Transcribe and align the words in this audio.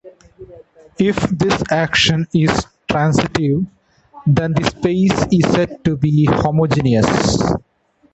If 0.97 1.29
this 1.29 1.61
action 1.69 2.25
is 2.33 2.65
transitive, 2.89 3.67
then 4.25 4.53
the 4.53 4.63
space 4.63 5.27
is 5.31 5.47
said 5.53 5.83
to 5.83 5.95
be 5.95 6.25
homogeneous. 6.25 7.37